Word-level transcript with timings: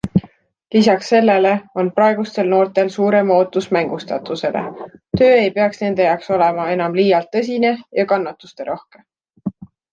Lisaks 0.75 1.09
sellele 1.11 1.51
on 1.81 1.91
praegustel 1.99 2.49
noortel 2.53 2.89
suurem 2.95 3.29
ootus 3.35 3.69
mängustatusele- 3.77 4.65
töö 5.21 5.29
ei 5.45 5.55
peaks 5.61 5.85
nende 5.85 6.09
jaoks 6.11 6.35
olema 6.39 6.69
enam 6.79 6.99
liialt 7.03 7.33
tõsine 7.39 7.75
ja 8.01 8.11
kannatusterohke. 8.17 9.07